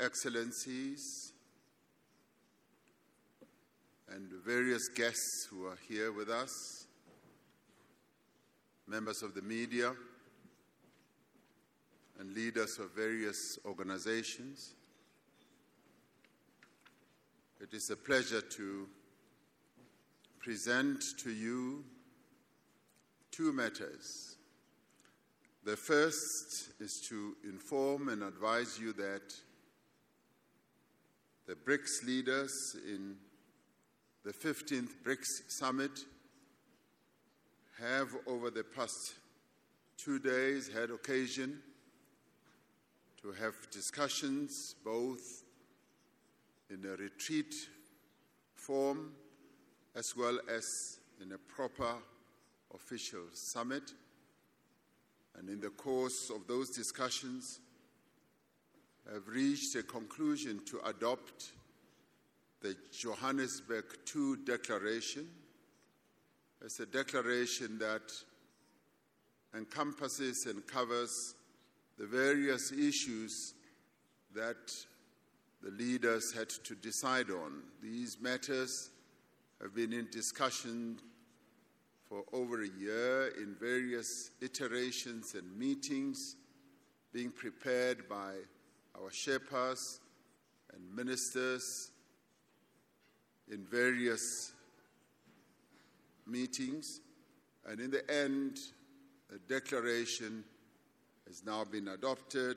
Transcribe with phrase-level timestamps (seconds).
[0.00, 1.32] Excellencies,
[4.08, 6.86] and various guests who are here with us,
[8.86, 9.92] members of the media,
[12.18, 14.74] and leaders of various organizations.
[17.60, 18.88] It is a pleasure to
[20.38, 21.84] present to you
[23.30, 24.38] two matters.
[25.64, 29.34] The first is to inform and advise you that
[31.50, 33.16] the BRICS leaders in
[34.22, 35.90] the 15th BRICS Summit
[37.80, 39.14] have, over the past
[39.96, 41.60] two days, had occasion
[43.20, 45.42] to have discussions both
[46.70, 47.52] in a retreat
[48.54, 49.10] form
[49.96, 51.94] as well as in a proper
[52.72, 53.90] official summit.
[55.36, 57.58] And in the course of those discussions,
[59.12, 61.52] have reached a conclusion to adopt
[62.60, 63.84] the Johannesburg
[64.14, 65.28] II Declaration
[66.64, 68.12] as a declaration that
[69.56, 71.34] encompasses and covers
[71.98, 73.54] the various issues
[74.34, 74.72] that
[75.62, 77.62] the leaders had to decide on.
[77.82, 78.90] These matters
[79.60, 80.98] have been in discussion
[82.08, 86.36] for over a year in various iterations and meetings,
[87.12, 88.34] being prepared by
[88.94, 89.98] our sherpas
[90.72, 91.90] and ministers
[93.50, 94.52] in various
[96.26, 97.00] meetings.
[97.66, 98.58] And in the end,
[99.34, 100.44] a declaration
[101.26, 102.56] has now been adopted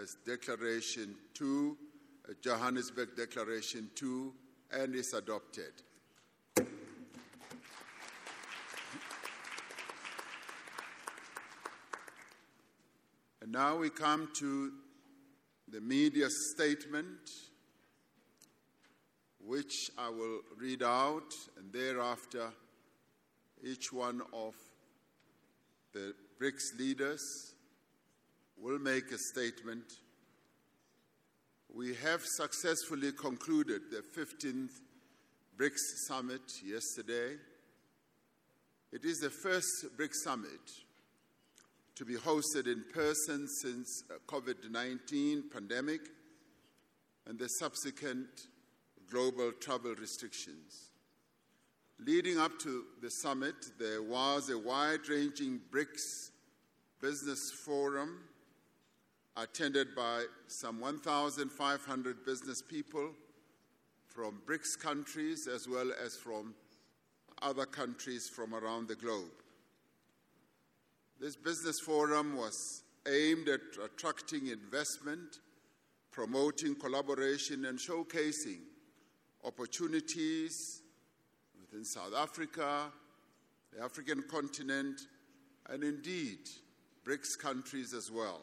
[0.00, 1.76] as Declaration 2,
[2.40, 4.32] Johannesburg Declaration 2,
[4.72, 5.72] and is adopted.
[13.42, 14.72] And now we come to
[15.74, 17.28] the media statement,
[19.44, 22.52] which I will read out, and thereafter,
[23.60, 24.54] each one of
[25.92, 27.54] the BRICS leaders
[28.56, 29.94] will make a statement.
[31.74, 34.80] We have successfully concluded the 15th
[35.58, 37.34] BRICS summit yesterday.
[38.92, 40.83] It is the first BRICS summit
[41.96, 46.00] to be hosted in person since uh, COVID-19 pandemic
[47.26, 48.28] and the subsequent
[49.10, 50.90] global travel restrictions.
[52.00, 56.30] Leading up to the summit, there was a wide-ranging BRICS
[57.00, 58.18] business forum
[59.36, 63.10] attended by some 1,500 business people
[64.08, 66.54] from BRICS countries as well as from
[67.42, 69.43] other countries from around the globe.
[71.20, 75.38] This business forum was aimed at attracting investment,
[76.10, 78.60] promoting collaboration, and showcasing
[79.44, 80.82] opportunities
[81.60, 82.92] within South Africa,
[83.72, 85.02] the African continent,
[85.70, 86.38] and indeed
[87.06, 88.42] BRICS countries as well.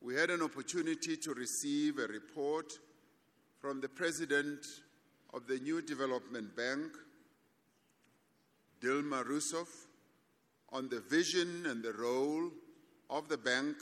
[0.00, 2.72] We had an opportunity to receive a report
[3.58, 4.64] from the president
[5.34, 6.92] of the New Development Bank,
[8.80, 9.86] Dilma Rousseff,
[10.72, 12.50] on the vision and the role
[13.08, 13.76] of the bank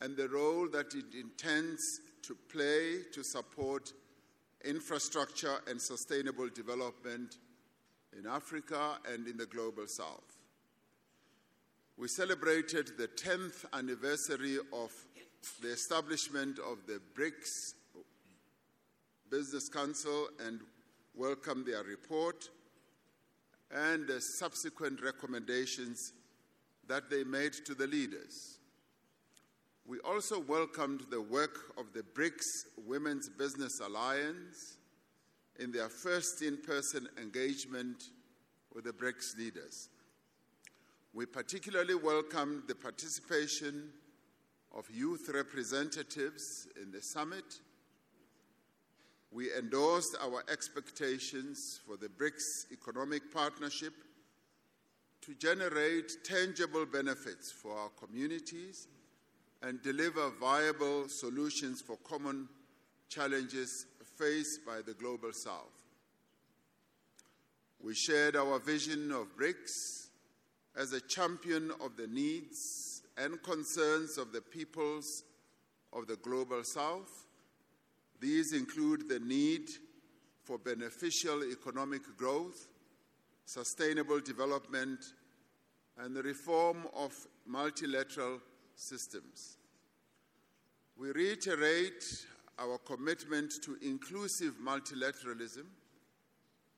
[0.00, 3.92] and the role that it intends to play to support
[4.64, 7.36] infrastructure and sustainable development
[8.18, 10.36] in Africa and in the global south.
[11.96, 14.92] We celebrated the 10th anniversary of
[15.62, 17.74] the establishment of the BRICS
[19.30, 20.60] Business Council and
[21.14, 22.48] welcomed their report
[23.70, 26.12] and the subsequent recommendations
[26.88, 28.58] that they made to the leaders.
[29.86, 34.76] We also welcomed the work of the BRICS Women's Business Alliance
[35.58, 38.04] in their first in person engagement
[38.74, 39.88] with the BRICS leaders.
[41.12, 43.90] We particularly welcomed the participation
[44.76, 47.44] of youth representatives in the summit
[49.32, 53.94] we endorsed our expectations for the BRICS economic partnership
[55.22, 58.88] to generate tangible benefits for our communities
[59.62, 62.48] and deliver viable solutions for common
[63.08, 63.86] challenges
[64.18, 65.80] faced by the global south.
[67.80, 70.08] We shared our vision of BRICS
[70.76, 75.22] as a champion of the needs and concerns of the peoples
[75.92, 77.26] of the global south
[78.20, 79.68] these include the need
[80.44, 82.68] for beneficial economic growth,
[83.46, 85.00] sustainable development,
[85.98, 87.12] and the reform of
[87.46, 88.40] multilateral
[88.74, 89.56] systems.
[90.96, 92.04] We reiterate
[92.58, 95.64] our commitment to inclusive multilateralism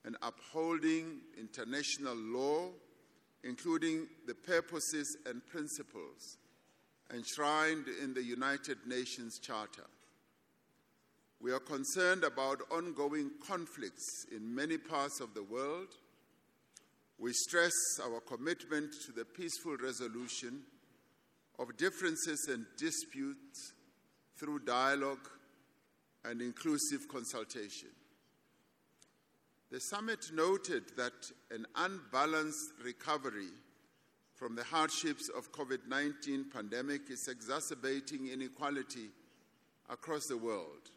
[0.05, 2.69] and upholding international law,
[3.45, 6.39] including the purposes and principles
[7.13, 9.87] enshrined in the United Nations Charter.
[11.43, 15.89] We are concerned about ongoing conflicts in many parts of the world.
[17.19, 20.63] We stress our commitment to the peaceful resolution
[21.59, 23.73] of differences and disputes
[24.39, 25.29] through dialogue
[26.25, 27.89] and inclusive consultation.
[29.73, 31.13] The summit noted that
[31.51, 33.51] an unbalanced recovery
[34.37, 39.09] from the hardships of COVID-19 pandemic is exacerbating inequality
[39.91, 40.91] across the world.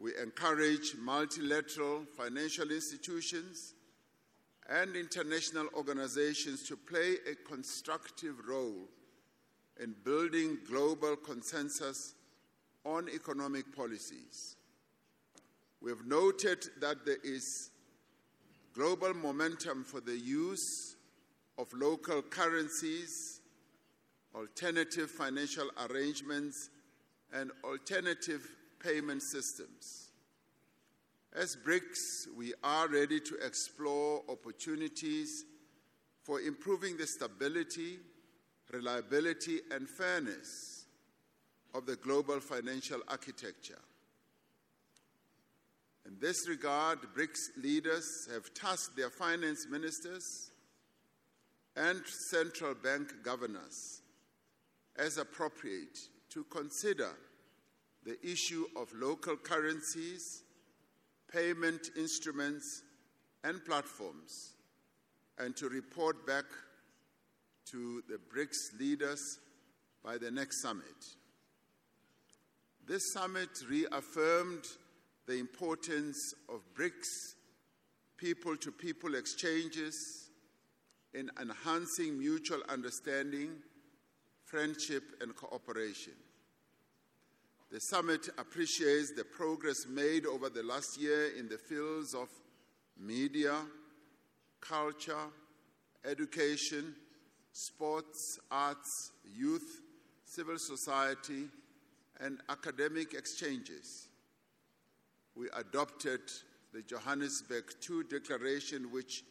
[0.00, 3.74] We encourage multilateral financial institutions
[4.70, 8.88] and international organizations to play a constructive role
[9.78, 12.14] in building global consensus
[12.84, 14.56] on economic policies.
[15.82, 17.70] We have noted that there is
[18.74, 20.96] global momentum for the use
[21.58, 23.40] of local currencies,
[24.34, 26.70] alternative financial arrangements,
[27.34, 28.48] and alternative
[28.80, 30.10] payment systems.
[31.32, 35.44] As BRICS, we are ready to explore opportunities
[36.22, 37.98] for improving the stability,
[38.72, 40.86] reliability, and fairness
[41.72, 43.78] of the global financial architecture.
[46.06, 50.50] In this regard, BRICS leaders have tasked their finance ministers
[51.76, 54.02] and central bank governors,
[54.96, 55.98] as appropriate,
[56.30, 57.10] to consider
[58.04, 60.42] the issue of local currencies,
[61.32, 62.82] payment instruments,
[63.44, 64.54] and platforms,
[65.38, 66.44] and to report back
[67.70, 69.38] to the BRICS leaders
[70.04, 70.84] by the next summit.
[72.86, 74.64] This summit reaffirmed
[75.26, 77.34] the importance of BRICS
[78.16, 80.30] people to people exchanges
[81.14, 83.50] in enhancing mutual understanding,
[84.44, 86.12] friendship, and cooperation.
[87.70, 92.28] The summit appreciates the progress made over the last year in the fields of
[92.98, 93.54] media,
[94.60, 95.30] culture,
[96.04, 96.96] education,
[97.52, 99.82] sports, arts, youth,
[100.24, 101.44] civil society,
[102.18, 104.08] and academic exchanges.
[105.36, 106.22] We adopted
[106.72, 109.22] the Johannesburg II Declaration, which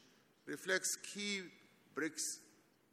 [0.45, 1.41] reflects key
[1.93, 2.37] BRICS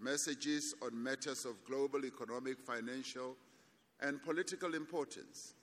[0.01, 3.37] messages on matters of global economic, financial,
[4.01, 5.55] and political importance.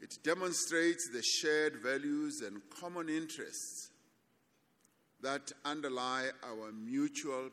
[0.00, 3.90] It demonstrates the shared values and common interests
[5.22, 7.50] that underlie our mutual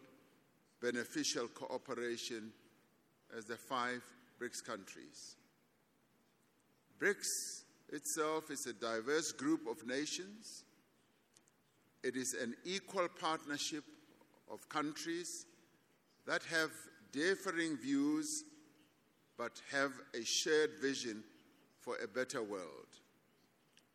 [0.82, 2.52] beneficial cooperation
[3.38, 4.02] as the five
[4.40, 5.36] BRICS countries.
[7.00, 10.64] BRICS itself is a diverse group of nations.
[12.04, 13.84] It is an equal partnership
[14.50, 15.46] of countries
[16.26, 16.72] that have
[17.12, 18.44] differing views
[19.38, 21.24] but have a shared vision
[21.80, 22.88] for a better world.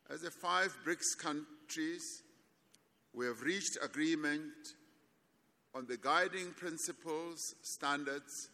[0.09, 2.23] As the five BRICS countries,
[3.13, 4.53] we have reached agreement
[5.75, 8.49] on the guiding principles, standards,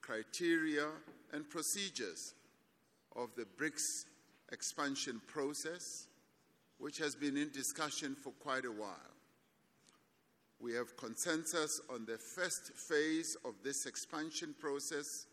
[0.00, 0.88] criteria,
[1.32, 2.34] and procedures
[3.16, 4.04] of the BRICS
[4.52, 6.06] expansion process,
[6.78, 9.14] which has been in discussion for quite a while.
[10.60, 15.26] We have consensus on the first phase of this expansion process,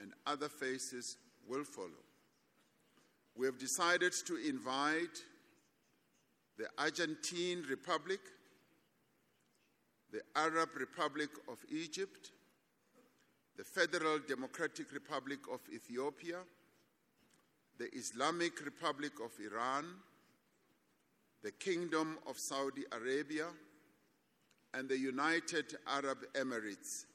[0.00, 1.16] and other phases
[1.48, 2.02] will follow.
[3.36, 5.22] We have decided to invite
[6.58, 8.20] the Argentine Republic,
[10.10, 12.30] the Arab Republic of Egypt,
[13.56, 16.38] the Federal Democratic Republic of Ethiopia,
[17.78, 19.84] the Islamic Republic of Iran,
[21.42, 23.46] the Kingdom of Saudi Arabia,
[24.74, 27.06] and the United Arab Emirates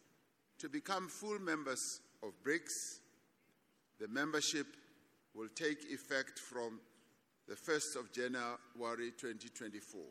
[0.60, 3.00] to become full members of BRICS.
[4.00, 4.68] The membership
[5.34, 6.80] will take effect from
[7.48, 10.02] the 1st of January 2024.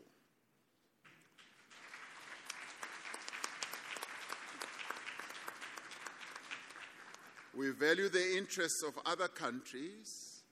[7.55, 10.43] We value the interests of other countries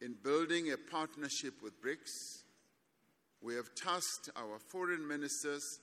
[0.00, 2.42] in building a partnership with BRICS
[3.40, 5.80] we have tasked our foreign ministers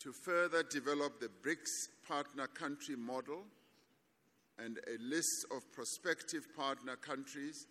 [0.00, 3.42] to further develop the BRICS partner country model
[4.58, 7.66] and a list of prospective partner countries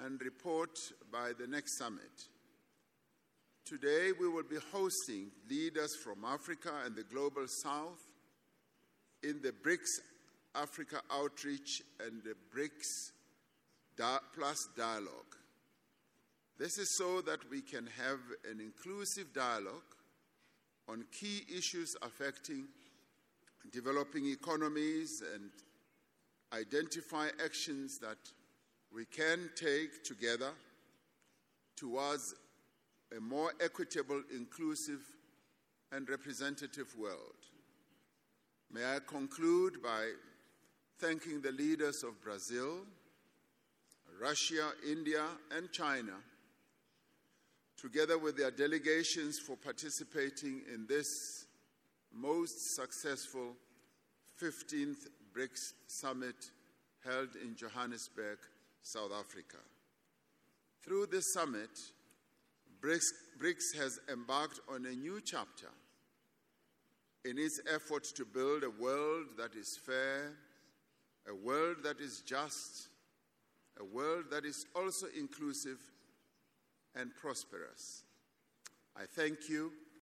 [0.00, 0.70] and report
[1.10, 2.02] by the next summit.
[3.64, 7.98] Today, we will be hosting leaders from Africa and the Global South
[9.22, 10.00] in the BRICS
[10.54, 13.12] Africa outreach and the BRICS
[14.34, 15.34] Plus dialogue.
[16.58, 18.20] This is so that we can have
[18.50, 19.94] an inclusive dialogue
[20.88, 22.68] on key issues affecting
[23.72, 25.50] developing economies and
[26.52, 28.18] identify actions that
[28.92, 30.50] we can take together
[31.76, 32.34] towards
[33.16, 35.00] a more equitable, inclusive,
[35.92, 37.36] and representative world.
[38.72, 40.10] May I conclude by
[40.98, 42.80] thanking the leaders of Brazil,
[44.20, 45.24] Russia, India,
[45.56, 46.14] and China,
[47.80, 51.44] together with their delegations, for participating in this
[52.12, 53.54] most successful
[54.42, 56.50] 15th BRICS summit
[57.04, 58.38] held in Johannesburg,
[58.80, 59.58] South Africa.
[60.82, 61.68] Through this summit,
[62.80, 65.68] BRICS, BRICS has embarked on a new chapter
[67.26, 70.32] in its effort to build a world that is fair,
[71.28, 72.88] a world that is just,
[73.78, 75.78] a world that is also inclusive
[76.94, 78.04] and prosperous.
[78.96, 79.70] I thank you